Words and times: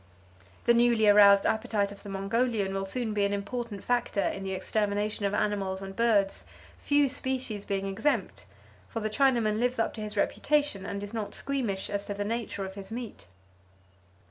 The 0.63 0.73
newly 0.73 1.07
aroused 1.07 1.45
appetite 1.45 1.91
of 1.91 2.01
the 2.01 2.09
Mongolian 2.09 2.73
will 2.73 2.87
soon 2.87 3.13
be 3.13 3.23
an 3.23 3.33
important 3.33 3.83
factor 3.83 4.23
in 4.23 4.41
the 4.41 4.53
extermination 4.53 5.25
of 5.27 5.33
animals 5.35 5.79
and 5.83 5.95
birds, 5.95 6.43
few 6.79 7.07
species 7.07 7.65
being 7.65 7.85
exempt, 7.85 8.45
for 8.89 8.99
the 8.99 9.11
Chinaman 9.11 9.59
lives 9.59 9.77
up 9.77 9.93
to 9.93 10.01
his 10.01 10.17
reputation 10.17 10.87
and 10.87 11.03
is 11.03 11.13
not 11.13 11.35
squeamish 11.35 11.87
as 11.91 12.07
to 12.07 12.15
the 12.15 12.25
nature 12.25 12.65
of 12.65 12.73
his 12.73 12.91
meat. 12.91 13.27